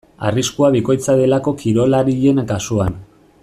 [0.27, 2.99] Arriskua bikoitza delako kirolarien kasuan.